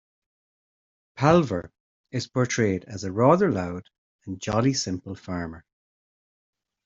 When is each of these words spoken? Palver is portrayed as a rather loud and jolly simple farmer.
Palver 1.15 1.71
is 2.09 2.25
portrayed 2.25 2.85
as 2.85 3.03
a 3.03 3.11
rather 3.11 3.51
loud 3.51 3.87
and 4.25 4.41
jolly 4.41 4.73
simple 4.73 5.13
farmer. 5.13 5.63